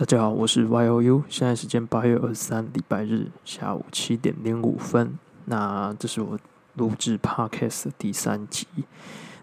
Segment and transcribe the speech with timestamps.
[0.00, 5.18] 大家好，我是 Y O U，现在时间八月二十三，礼拜日下午七点零五分。
[5.44, 6.38] 那这是我
[6.76, 8.66] 录制 Podcast 的第三集。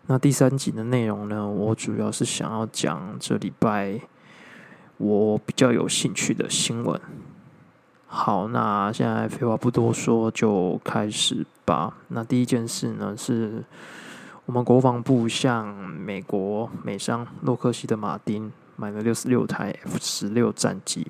[0.07, 4.01] 那第三集的内容呢，我主要是想要讲这礼拜
[4.97, 6.99] 我比较有兴趣的新闻。
[8.07, 11.97] 好，那现在废话不多说，就开始吧。
[12.07, 13.63] 那第一件事呢，是
[14.47, 18.51] 我们国防部向美国美商洛克希德马丁。
[18.79, 21.07] 买了六十六台 F 十六战机，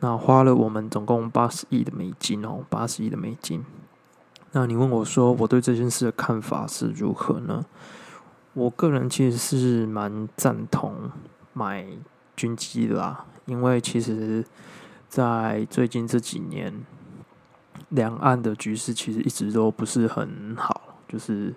[0.00, 3.64] 那花了我们总共八十亿的美金哦，八十亿的美金。
[4.52, 7.64] 那你问我说我对这件事的看法是如何呢？
[8.52, 11.10] 我个人其实是蛮赞同
[11.54, 11.86] 买
[12.36, 14.44] 军机的啦，因为其实，
[15.08, 16.84] 在最近这几年，
[17.88, 21.54] 两岸的局势其实一直都不是很好，就是。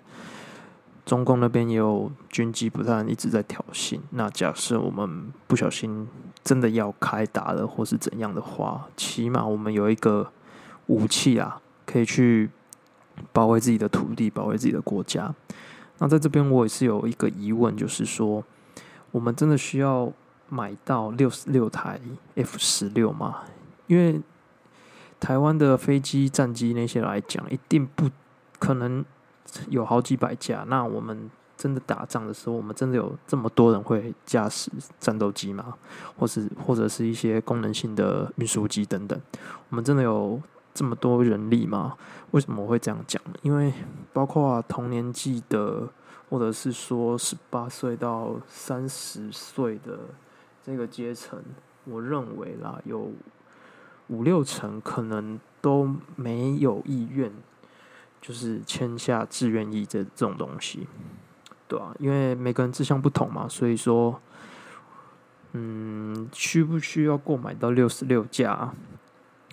[1.08, 3.98] 中共那边也有军机不断一直在挑衅。
[4.10, 6.06] 那假设我们不小心
[6.44, 10.30] 真的要开打了，或是怎样的话，起码我们有一个
[10.88, 12.50] 武器啊，可以去
[13.32, 15.34] 保卫自己的土地，保卫自己的国家。
[15.96, 18.44] 那在这边我也是有一个疑问，就是说，
[19.10, 20.12] 我们真的需要
[20.50, 21.98] 买到六十六台
[22.34, 23.44] F 十六吗？
[23.86, 24.20] 因为
[25.18, 28.10] 台湾的飞机、战机那些来讲，一定不
[28.58, 29.02] 可能。
[29.68, 35.74] 有好几百架，那我们真的打仗的时候，我们真的有这么多人会驾驶战斗机吗？
[36.16, 39.20] 或是或者是一些功能性的运输机等等，
[39.70, 40.40] 我们真的有
[40.72, 41.96] 这么多人力吗？
[42.30, 43.20] 为什么我会这样讲？
[43.42, 43.72] 因为
[44.12, 45.88] 包括同年纪的，
[46.30, 49.98] 或者是说十八岁到三十岁的
[50.62, 51.42] 这个阶层，
[51.84, 53.10] 我认为啦，有
[54.08, 57.32] 五六成可能都没有意愿。
[58.20, 60.86] 就是签下志愿意这这种东西，
[61.66, 64.20] 对啊，因为每个人志向不同嘛，所以说，
[65.52, 68.72] 嗯，需不需要购买到六十六架？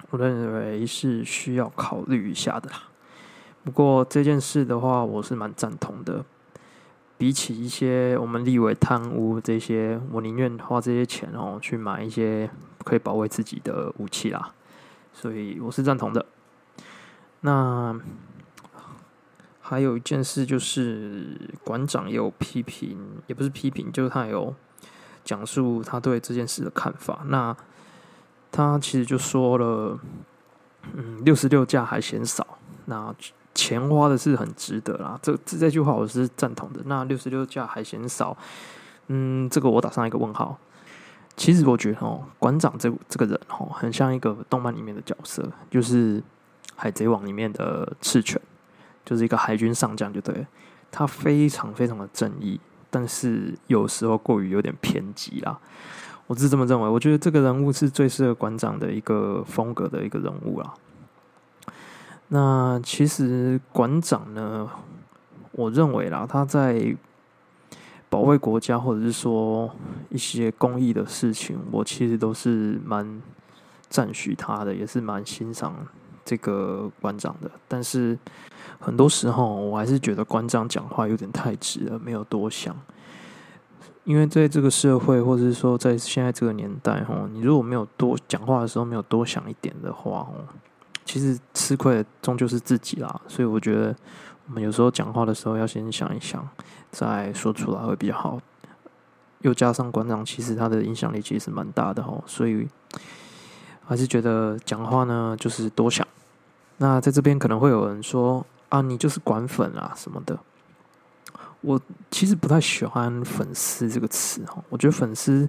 [0.09, 2.83] 我认为是需要考虑一下的啦。
[3.63, 6.25] 不过这件事的话，我是蛮赞同的。
[7.17, 12.49] 比起一些我们立委贪污这些，我宁愿花这些钱哦，去买一些
[12.83, 14.51] 可以保卫自己的武器啦。
[15.13, 16.25] 所以我是赞同的。
[17.41, 17.97] 那。
[19.67, 24.53] 还有一件事就是，馆长也有批评，也不是批评，就是他有
[25.23, 27.23] 讲述他对这件事的看法。
[27.29, 27.57] 那
[28.51, 29.99] 他其实就说了，
[30.93, 33.11] 嗯，六十六架还嫌少，那
[33.55, 35.19] 钱花的是很值得啦。
[35.19, 36.81] 这这这句话我是赞同的。
[36.85, 38.37] 那六十六架还嫌少，
[39.07, 40.55] 嗯，这个我打上一个问号。
[41.35, 46.19] 其实我觉得哦，馆长这这个人哦，很像一个动漫里面的角色，就是
[46.75, 48.39] 《海贼王》里面的赤犬。
[49.05, 50.45] 就是一个海军上将，就对，
[50.91, 55.57] 他非常非常的正义，但是有时候过于有点偏激啦。
[56.27, 60.73] 我是这么认为，我觉得这个人物是最适合馆长的一个风格的一个人物啦。
[62.29, 64.67] 那其实馆长呢，
[65.51, 66.95] 我认为啦，他在
[68.09, 69.69] 保卫国家或者是说
[70.09, 73.21] 一些公益的事情，我其实都是蛮
[73.87, 75.75] 赞许他的，也是蛮欣赏
[76.25, 78.19] 这个馆长的，但是。
[78.77, 82.75] 很多时候，我还是觉得馆长讲话有点太直了，没有多想。
[84.03, 90.45] 因为在这个社会，或者是说在现在这个年代，哦，你如果没有多讲话的时候没有多想一点的话，哦，
[91.03, 93.21] 其实吃亏的终究是自己啦。
[93.27, 93.95] 所以我觉得，
[94.47, 96.47] 我们有时候讲话的时候要先想一想，
[96.91, 98.39] 再说出来会比较好。
[99.39, 102.67] 又加上馆长，其实他的影响力其实蛮大的哦，所以
[103.83, 106.05] 还是觉得讲话呢，就是多想。
[106.77, 108.45] 那在这边可能会有人说。
[108.69, 110.37] 啊，你就是管粉啊什么的。
[111.61, 114.61] 我其实不太喜欢“粉丝”这个词哈。
[114.69, 115.47] 我觉得“粉丝”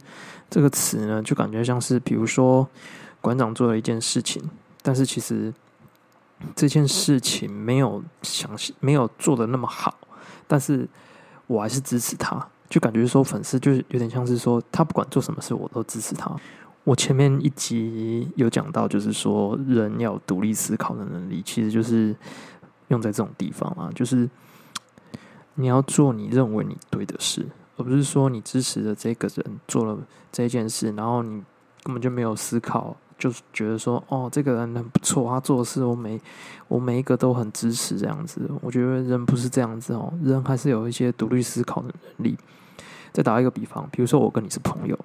[0.51, 2.69] 这个词呢，就感觉像是，比如说
[3.23, 4.49] 馆长做了一件事情，
[4.83, 5.53] 但是其实
[6.55, 8.51] 这件事情没有想
[8.81, 9.97] 没有做的那么好，
[10.47, 10.87] 但是
[11.47, 12.47] 我还是支持他。
[12.69, 16.31] 就感觉说粉丝就是有点像是说，他不管做什么事，我都支持他。
[16.87, 22.17] 我前面一集有讲到，就是说人要独立思考的能力，其实就是。
[22.89, 24.31] 用在这种地方啊，就是
[25.55, 27.45] 你要做你认为你对的事，
[27.77, 29.99] 而不是说你支持的这个人做了
[30.31, 31.43] 这件事，然后你
[31.83, 36.21] 根本就没有思考，就是觉得说哦，这个人很不错，他做事我每
[36.69, 38.49] 我每一个都很支持这样子。
[38.63, 42.39] 我觉得人不是这样子哦，人还是有一些独立思考的能力。
[43.13, 44.97] 再打一个比方，比如说我跟你是朋友，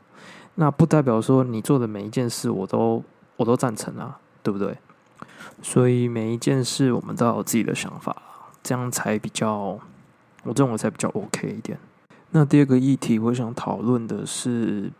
[0.61, 3.03] 那不代表说你做的每一件事我都
[3.35, 4.77] 我都赞成啊，对不对？
[5.63, 8.15] 所以每一件事，我们都有自己的想法，
[8.61, 9.79] 这样才比较，
[10.43, 11.79] 我认为才比较 OK 一点。
[12.29, 14.91] 那第二个议题，我想讨论的是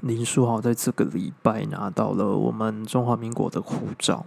[0.00, 4.24] 林书豪在这个礼拜拿到了我们中华民国的护照。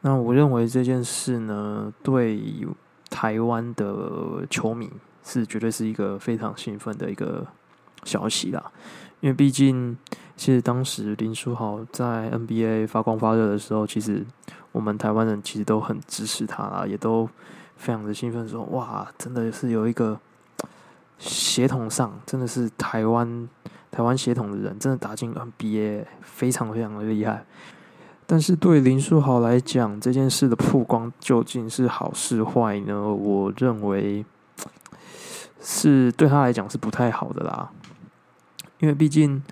[0.00, 2.66] 那我认为这件事呢，对
[3.10, 4.90] 台湾的球迷
[5.22, 7.46] 是绝对是一个非常兴奋的一个
[8.04, 8.72] 消息啦。
[9.20, 9.96] 因为毕竟，
[10.36, 14.24] 其实当时林书豪在 NBA 发光发热的时候，其实
[14.70, 17.28] 我们台湾人其实都很支持他啦，也都
[17.76, 20.20] 非常的兴奋，说哇，真的是有一个
[21.18, 23.48] 协同上，真的是台湾
[23.90, 27.44] 台湾协同的人，真的打进 NBA，非常非常的厉害。
[28.24, 33.02] 但是对林书豪来讲，这件事的曝光究竟是好是坏呢？
[33.12, 34.24] 我认为
[35.60, 37.72] 是对他来讲是不太好的啦。
[38.80, 39.42] 因为毕竟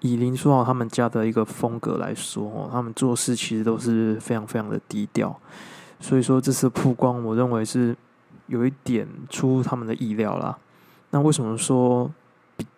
[0.00, 5.36] 以林书豪他们家的一个风格来说，他们做事其实都是非常非常的低调，
[5.98, 7.96] 所以说这次曝光，我认为是
[8.46, 10.56] 有一点出他们的意料啦。
[11.10, 12.10] 那为什么说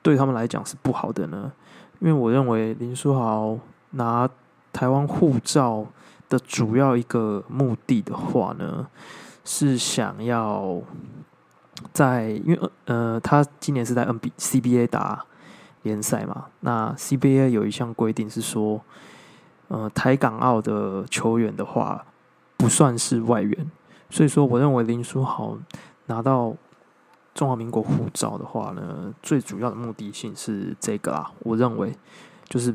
[0.02, 1.52] 对他们来讲是不好的呢？
[2.00, 3.58] 因为我认为林书豪
[3.90, 4.28] 拿
[4.72, 5.86] 台湾护照
[6.28, 8.86] 的主要一个目的的话呢，
[9.44, 10.80] 是想要。
[11.92, 15.24] 在，因为呃，他今年是在 N B C B A 打
[15.82, 16.46] 联赛嘛。
[16.60, 18.80] 那 C B A 有一项规定是说，
[19.68, 22.04] 呃，台港澳的球员的话
[22.56, 23.70] 不算是外援。
[24.08, 25.58] 所以说，我认为林书豪
[26.06, 26.54] 拿到
[27.34, 31.30] 中华民国护照的话呢，最主要的目的性是这个啦。
[31.40, 31.92] 我认为
[32.48, 32.74] 就是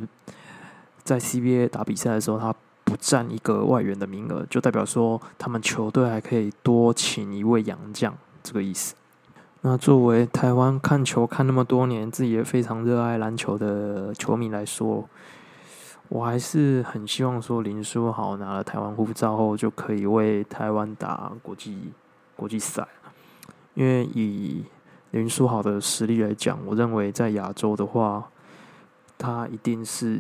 [1.04, 2.54] 在 C B A 打比赛的时候，他
[2.84, 8.14] 不占一个外援的名额，就代表说他们球队还可以多请一位洋将。
[8.44, 8.96] 这个意思。
[9.62, 15.08] 那作为台湾看球看那么多年，自己也非常热爱篮球的球迷来说，
[16.10, 21.92] 我还是很希望说林书豪拿了台湾护照后就可以为台湾打国际
[22.36, 22.88] 国际赛。
[23.74, 24.66] 因为以
[25.12, 28.28] 林书豪的实力来讲，我认为在亚洲的话，
[29.18, 30.20] 他一定是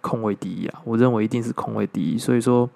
[0.00, 0.80] 空位第一啊！
[0.84, 2.16] 我认为一定是空位第一。
[2.16, 2.68] 所以说，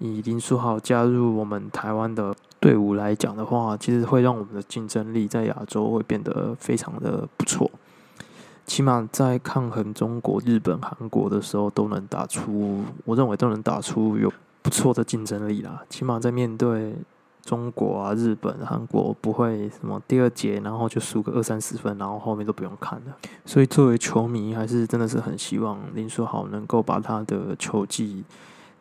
[0.00, 2.34] 以林书豪加入我们台湾的。
[2.62, 7.70] 队伍来讲的话，其实会让我们的竞争力在亚洲会变得非常的不错。
[8.66, 14.30] 起码在抗衡中国、日本、韩国的时候，都能打出，我认为都能打出有
[14.60, 15.82] 不错的竞争力啦。
[15.88, 16.94] 起码在面对
[17.42, 23.16] 中国啊、日本、韩国，不会什么第二节然后就输个二三十分，然后后面都不用看了。
[23.46, 28.22] 所以作为球迷，还是真的是很希望林书豪能够把他的球技。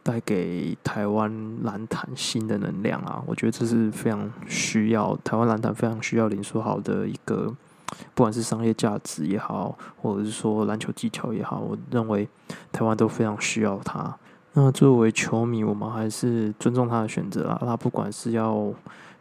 [0.01, 1.31] 带给台湾
[1.63, 3.22] 篮坛新的能量啊！
[3.28, 7.54] 我觉得这是非常需要台湾篮坛非常需要林书豪的一个，
[8.16, 12.28] 不管是商业价值也好，或者是说篮球技巧也好，我认为
[12.72, 14.16] 台湾都非常需要他。
[14.54, 17.57] 那作为球迷，我们还是尊重他的选择啊。
[17.62, 18.74] 他不管是要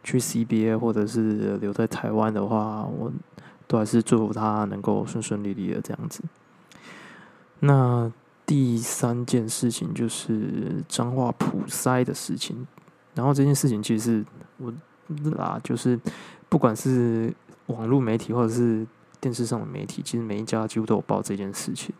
[0.03, 3.11] 去 CBA 或者是留在台湾的话，我
[3.67, 6.23] 都还是祝福他能够顺顺利利的这样子。
[7.59, 8.11] 那。
[8.49, 12.65] 第三件事情就是彰化普筛的事情，
[13.13, 14.25] 然后这件事情其实
[14.57, 14.73] 我
[15.37, 15.99] 啦，就是
[16.49, 17.31] 不管是
[17.67, 18.87] 网络媒体或者是
[19.21, 21.93] 电视上的媒体，其实每一家几乎都有报这件事情。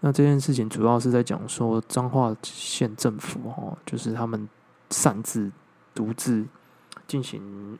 [0.00, 4.48] 那这件事情主要是在讲说彰化县政府哦，就是他们
[4.90, 5.52] 擅自
[5.94, 6.44] 独自
[7.06, 7.78] 进行。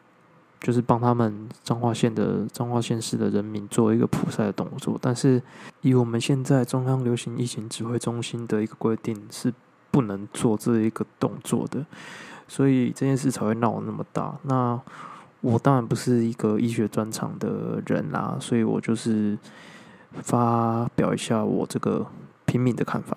[0.66, 5.40] 就是帮他们彰化县的彰化县市的人民做一个普筛的动作，但是
[5.80, 9.54] 以我们现在中央流行疫情指挥中心的一个规定是
[9.92, 11.86] 不能做这一个动作的，
[12.48, 14.36] 所以这件事才会闹那么大。
[14.42, 14.80] 那
[15.40, 19.38] 我当然不是一个医学专长的人啦，所以我就是
[20.14, 22.04] 发表一下我这个
[22.44, 23.16] 拼命的看法。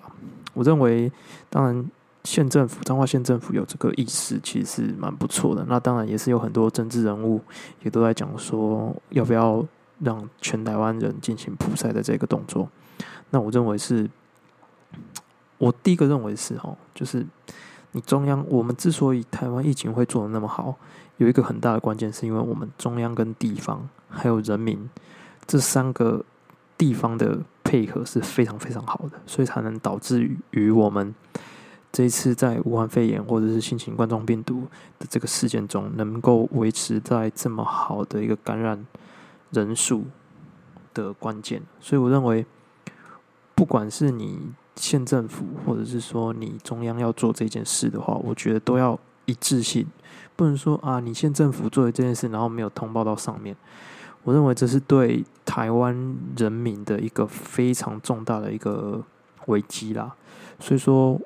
[0.54, 1.10] 我认为，
[1.48, 1.90] 当然。
[2.24, 5.64] 县政府彰化县政府有这个意识，其实是蛮不错的。
[5.66, 7.40] 那当然也是有很多政治人物
[7.82, 9.64] 也都在讲说，要不要
[10.00, 12.68] 让全台湾人进行普筛的这个动作。
[13.30, 14.06] 那我认为是，
[15.56, 17.24] 我第一个认为是哦，就是
[17.92, 20.76] 你中央，我们之所以台湾疫情会做的那么好，
[21.16, 24.90] 有一个很大的关键，是因为我们中央跟地方还有人民
[25.46, 26.22] 这三个
[26.76, 31.14] 地方的配合是非常非常好的，所以才能导致于我们。
[31.92, 34.62] 这一次在武汉肺炎或者是新型冠状病毒
[34.98, 38.86] 的这个事件中，能够维持在这么好的一个感染
[39.50, 40.04] 人数
[40.94, 42.46] 的关键，所以我认为，
[43.56, 49.84] 不管是你县政府或者是说你中央要做这件事的话，我觉得都要一致性，
[50.36, 53.56] 不能说啊，你县政府做的这件事，然后没有通报到上面，
[54.22, 59.04] 我认为这是对台湾人民的一个非常重大的一个
[59.46, 60.14] 危机啦，
[60.60, 61.20] 所以说。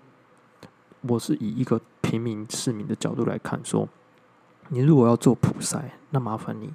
[1.07, 3.89] 我是以一个平民市民的角度来看，说
[4.69, 6.73] 你如果要做普筛，那麻烦你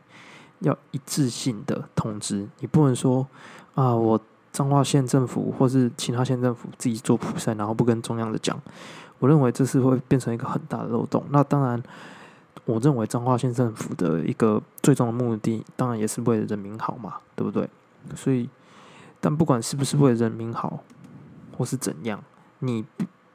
[0.60, 3.28] 要一致性的通知，你不能说
[3.76, 4.20] 啊，我
[4.52, 8.60] 彰化县政府或是其他县政府自己做普筛，然后不跟中央的讲，
[9.20, 11.24] 我认为这是会变成一个很大的漏洞。
[11.30, 11.82] 那当然，
[12.66, 17.70] 我认为彰化县政府的一个最终的目的，当然也是为了人民好嘛，对不对？
[18.16, 18.50] 所以，
[19.20, 20.84] 但不管是不是为了人民好，
[21.58, 22.24] 或是怎样，
[22.60, 22.86] 你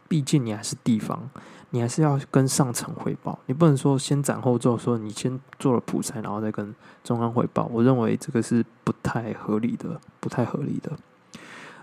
[0.08, 1.30] 毕竟你还是地方。
[1.70, 7.68] 你还是要跟上层汇报，你不能说先斩后奏，说你先做了普筛，然后再跟中央汇报。
[7.72, 10.92] 我认为这个是不太合理的，不太合理的。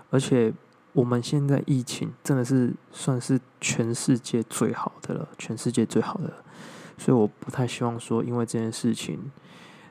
[0.08, 0.50] 而且
[0.94, 6.32] 我们现在疫情真的是算是全世界最好的了，全世界最好的，
[6.96, 9.18] 所以我不太希望说因为这件事情，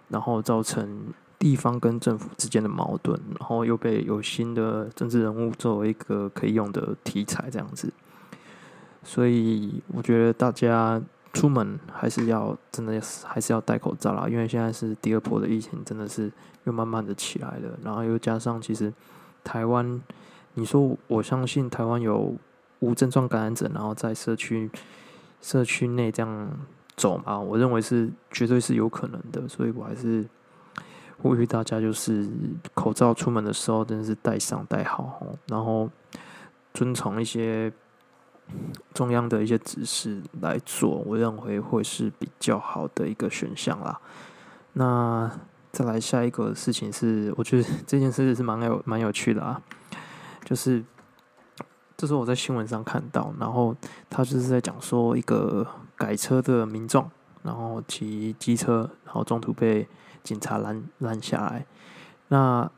[0.07, 7.93] 然后造成地方跟政府之间的矛盾，然后又被有新的政治人物作为一个可以用的题材这样子。
[9.03, 11.01] 所以我觉得大家
[11.33, 16.31] 出门还是要真的还是要戴口罩啦，因为现在是第二波的疫情，真的是
[16.65, 17.69] 又慢慢的起来了。
[17.83, 18.93] 然后又加上其实
[19.43, 19.99] 台湾，
[20.53, 22.35] 你说我相信台湾有
[22.79, 24.69] 无症状感染者，然后在社区
[25.41, 26.49] 社区内这样
[26.95, 29.47] 走嘛，我认为是绝对是有可能的。
[29.47, 30.23] 所以我还是
[31.23, 32.29] 呼吁大家，就是
[32.75, 35.89] 口罩出门的时候真的是戴上戴好，然后
[36.73, 37.73] 遵从一些。
[38.93, 43.99] 中央的一些指示来做，我认为会是比较好的一个选项啦。
[44.73, 45.31] 那
[45.71, 49.61] 再来下一个事情是，我觉得这件事是蛮有蛮有趣的啊。
[50.43, 50.83] 就是
[51.95, 53.75] 这是我在新闻上看到，然后
[54.09, 55.65] 他就是在讲说一个
[55.95, 57.09] 改车的民众，
[57.43, 59.87] 然后骑机车，然后中途被
[60.23, 61.65] 警察拦拦下来。
[62.27, 62.69] 那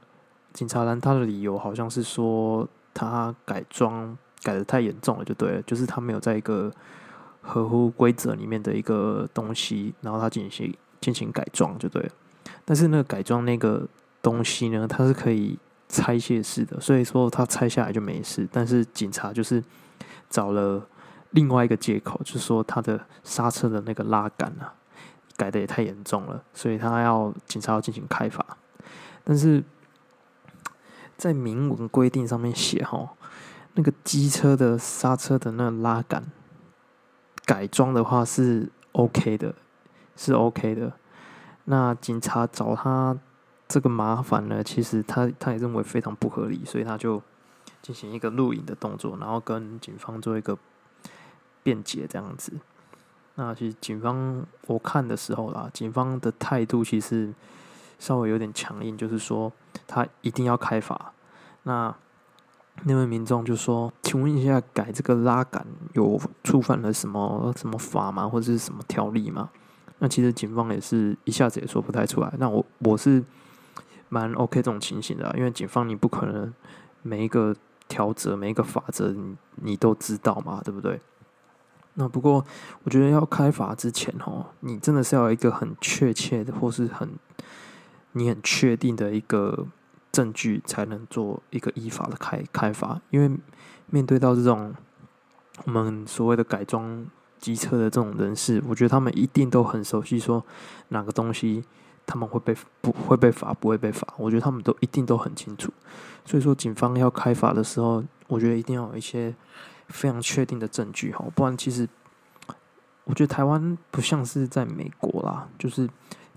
[0.54, 4.18] 警察拦他的理由好像是说他改装。
[4.44, 6.72] 改的太严重了，就对了，就是他没有在一个
[7.42, 12.10] 合乎规则里面的一个东西，然后他进行进行改装，就对了。
[12.66, 13.88] 但是那个改装那个
[14.22, 15.58] 东西呢，它是可以
[15.88, 18.48] 拆卸式的，所以说它拆下来就没事。
[18.52, 19.64] 但是警察就是
[20.30, 20.86] 找了
[21.32, 24.74] 另外一个借口，就是说他的刹车的那个拉杆啊，
[25.38, 28.46] 改的也太严重了，所以他要警察要进行开罚。
[29.24, 29.64] 但是
[31.18, 33.14] 在明文规定上面写哈。
[33.76, 36.24] 那个机车的刹车的那个拉杆
[37.46, 39.56] 改装的话是 OK 的，
[40.16, 40.94] 是 OK 的。
[41.66, 43.18] 那警察找他
[43.68, 47.22] 这个麻烦呢，其实他他也认为非常不合理，所以他就
[47.82, 50.58] 进行一个录影的动作，然后跟警方做一个
[51.64, 52.54] 辩解这样子。
[53.36, 57.34] 那其实警方我看的时候啦，警方的态度其实
[57.98, 59.52] 稍微有点强硬，就是说
[59.88, 61.14] 他一定要开罚。
[61.64, 61.96] 那
[62.86, 68.28] 那位民众就说：“请问一下，改这个拉杆有触犯了什么什么法吗？
[68.28, 69.50] 或者是什么条例吗？”
[70.00, 72.34] 那其实警方也是一下子也说不太出来。
[72.38, 73.24] 那我我是
[74.10, 76.54] 蛮 OK 这种情形的，因为警方你不可能
[77.04, 77.56] 每一个
[77.88, 81.00] 条则、每一个法则你你都知道嘛，对不对？
[81.94, 82.44] 那不过
[82.84, 87.12] 我觉得要开罚之前哦，你真的是要一个很确切的，或是很
[88.12, 89.68] 你很确定的一个。
[90.14, 93.36] 证据才能做一个依法的开开发，因为
[93.88, 94.72] 面对到这种
[95.66, 97.06] 我们所谓的改装
[97.40, 100.46] 机车的这种人士，我觉得他们一定都很熟悉，说
[100.90, 101.64] 哪个东西
[102.06, 105.74] 他们会被不会被罚，不会被罚，我觉得他们都一定都很清楚。
[106.24, 109.36] 所以说，警方要开罚的时候，我觉得一定要有一些
[109.88, 111.90] 非常确定的证据哈，不然其实
[113.06, 115.90] 我觉得台湾不像是在美国啦，就是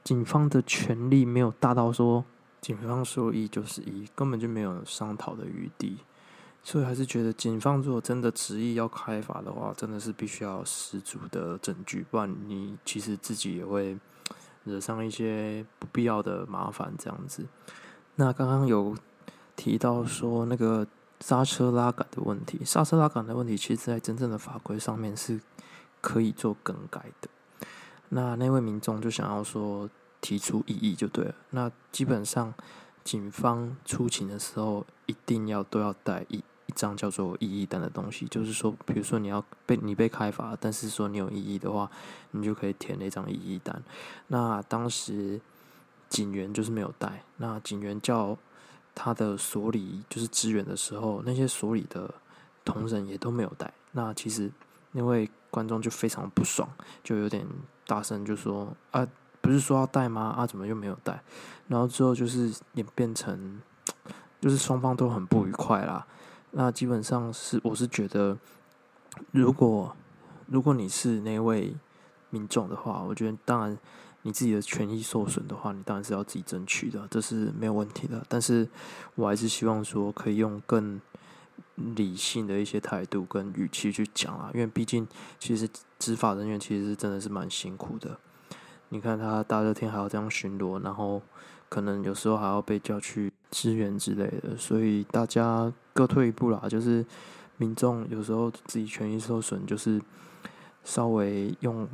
[0.03, 2.25] 警方的权力没有大到说。
[2.67, 5.99] 警方说一就是一，根本就没有商讨的余地，
[6.65, 13.97] 所以还是觉得警方如果真的执意要开罚的话，真的是必须要十足的证据，不然你其实自己也会
[14.65, 16.93] 惹上一些不必要的麻烦。
[16.99, 17.47] 这样子，
[18.17, 18.97] 那刚刚有
[19.55, 20.85] 提到说那个
[21.21, 25.41] 刹车拉杆的问题，刹车拉杆的问题，其实在真正的法规上面是
[26.01, 27.29] 可以做更改的。
[28.09, 29.89] 那那位民众就想要说。
[30.21, 31.35] 提出异议就对了。
[31.51, 32.53] 那基本上，
[33.05, 38.27] 警方出勤的时候一定要都要带一一张叫做异议单的东西。
[38.27, 41.89] 就是说，比如说你要被你被开罚，但是说你有异议的话，
[42.33, 43.81] 你就可以填那张异议单。
[44.27, 45.41] 那当时
[46.09, 47.23] 警员就是没有带。
[47.37, 48.37] 那警员叫
[48.95, 52.13] 他的所里就是支援的时候，那些所里的
[52.65, 53.73] 同仁也都没有带。
[53.93, 54.51] 那其实
[54.91, 56.69] 那位观众就非常不爽，
[57.05, 57.47] 就有点
[57.87, 59.07] 大声就说啊。
[59.47, 60.35] 不是说要带吗？
[60.37, 61.23] 啊，怎么又没有带？
[61.69, 63.61] 然后之后就是演变成，
[64.41, 66.07] 就是双方都很不愉快啦。
[66.51, 68.37] 那基本上是，我是觉得，
[69.31, 69.95] 如果
[70.47, 71.75] 如果你是那位
[72.31, 73.79] 民众的话，我觉得当然
[74.23, 78.25] 你自己的权益受损的话，你当然是要自己争取的，这是没有问题的。
[78.29, 78.69] 但是
[79.15, 81.01] 我还是希望说，可以用更
[81.75, 85.07] 理性的一些态度跟语气去讲啊，因为毕竟
[85.39, 88.19] 其实执法人员其实真的是蛮辛苦的。
[88.89, 91.21] 你看他大热天还要这样巡逻，然后
[91.69, 96.63] 可能有时候还要被叫去支援之类的，所以大家各退一步啦。
[96.69, 97.05] 就是
[97.57, 100.01] 民众有时候自己权益受损，就是
[100.85, 101.89] 稍微用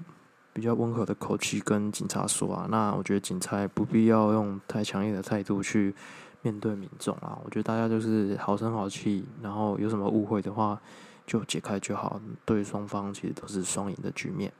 [0.52, 2.66] 比较温和的口气跟警察说啊。
[2.70, 5.94] 那我觉得警察不必要用太强硬的态度去
[6.42, 7.38] 面对民众啊。
[7.42, 10.78] 我觉得大家就是好声好气，然后有什么误会的话
[11.26, 14.52] 就解开就好，对双方其实都是双赢的局面。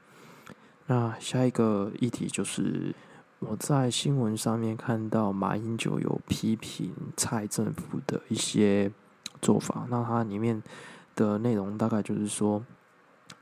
[0.87, 2.95] 那下一个议题就是
[3.39, 8.91] 我在新闻上面看到马英九有批评蔡政府的一些
[9.41, 10.62] 做法，那它里面
[11.15, 12.65] 的内容大概就是说，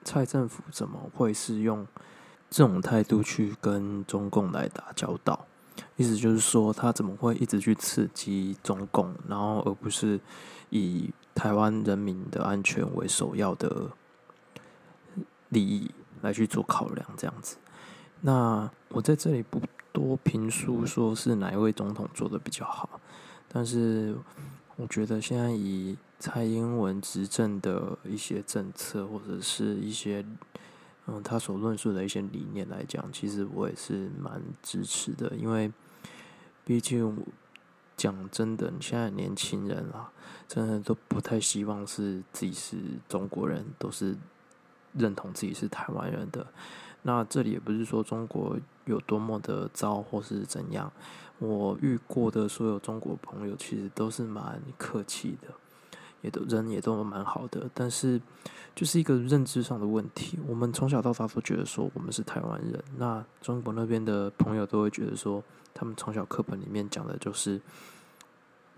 [0.05, 1.87] 蔡政府怎么会是用
[2.49, 5.47] 这种态度去跟中共来打交道？
[5.97, 10.21] 意思就是说，他怎么会一直去刺激中共，然后而不是
[10.69, 13.91] 以台湾人民的安全为首要的
[15.49, 15.91] 利益？
[16.23, 17.57] 来去做考量，这样子。
[18.23, 19.61] 那我在这里不
[19.93, 23.01] 多评述说是哪一位总统做的比较好，
[23.49, 24.15] 但是
[24.77, 30.23] 我觉得现在以蔡英文执政的一些政策或者是一些
[31.07, 35.73] 嗯他所论述的一些理念来讲，其实我也是蛮支持的，因为
[36.65, 37.17] 毕竟
[37.97, 40.13] 讲真的，现在年轻人啊，
[40.47, 42.77] 真的都不太希望是自己是
[43.09, 44.15] 中国人，都是。
[44.93, 46.47] 认同自己是台湾人的，
[47.03, 50.93] 那这里也不是说中国有多么的糟或是怎样。
[51.39, 55.49] 我遇过的所有中国朋友，其实都是蛮客气的，
[56.21, 57.71] 也都人也都蛮好的。
[57.73, 58.21] 但是
[58.75, 65.43] 就是一个认知上的问题，我们从小到大都觉得说我们是台湾人，那中国那边的朋友都会觉得说，
[65.73, 67.59] 他们从小课本里面讲的就是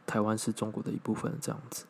[0.06, 1.84] 台湾是中国的一部分这样子。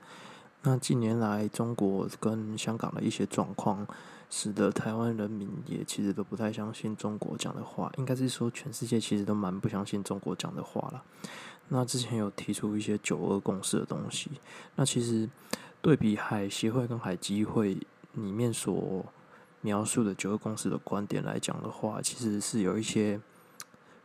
[0.65, 3.85] 那近年来，中国跟香港的一些状况，
[4.31, 7.91] 使得台湾人民也其实都不太相信中国讲的话。
[7.97, 11.03] 应该是说，全世界其实都蛮不相信中国讲的话了。
[11.67, 14.31] 那之前有提出一些九二共识的东西，
[14.77, 15.29] 那其实
[15.81, 17.77] 对比海协会跟海基会
[18.13, 19.05] 里面所
[19.63, 23.21] 描述的九二共识的观点来讲的话，其实是有一些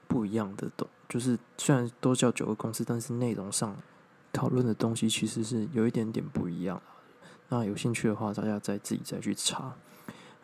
[0.08, 3.76] 不一样的东，就是虽然都叫九二共识，但是内容上。
[4.34, 6.82] 讨论的东西其实是有一点点不一样。
[7.50, 9.74] 那有兴趣的话，大家再自己再去查。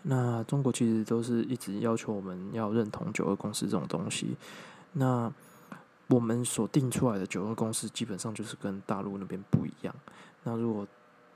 [0.04, 4.38] 那中国其实都是一直要求我们要认同九二共识这种东西。
[4.94, 5.32] 那
[6.08, 9.96] 我们所定出来的九二共识，基本上就是跟大陆那边不一样。
[10.44, 10.88] 那如果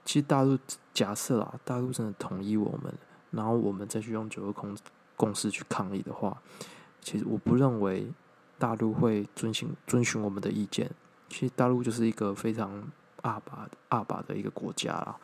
[0.06, 0.58] 其实大陆
[0.94, 2.94] 假设啊，大陆真的统一我们，
[3.32, 4.78] 然后我们再去用九二共
[5.16, 6.38] 共识去抗议的话，
[7.02, 8.08] 其实我不认为
[8.58, 10.92] 大陆会遵循遵循我们的意见。
[11.30, 12.84] 其实大陆就是一个非常
[13.22, 15.16] 阿巴阿巴的一个国家啦，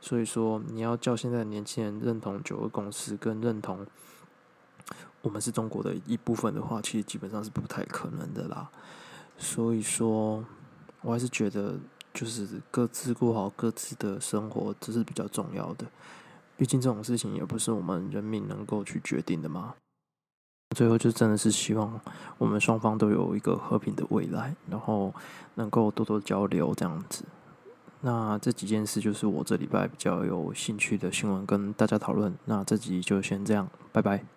[0.00, 3.86] 所以说你要叫现在的年轻人认同九二共识跟认同
[5.22, 8.70] 我们是中国的一部分的话，其实基本上是不太可能的啦。
[9.36, 10.44] 所以说，
[11.02, 11.78] 我还是觉得
[12.14, 15.84] 就是各自过好各自的生活，这是比较重要的。
[16.56, 19.74] 毕竟这种事情也不是我们人民能够去决定的嘛。
[20.74, 22.00] 最后就真的是希望
[22.38, 25.14] 我们双方都有一个和平的未来，然后
[25.54, 27.24] 能够多多交流这样子。
[28.00, 32.34] 那这几件事就是我这礼拜比较有兴趣的新闻跟大家讨论。
[32.44, 34.35] 那这集就先这样，拜拜。